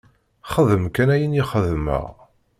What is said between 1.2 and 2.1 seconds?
i xedmeɣ!